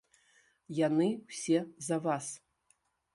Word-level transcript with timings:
Яны 0.77 1.07
ўсе 1.29 1.59
за 1.89 1.97
вас. 2.07 2.25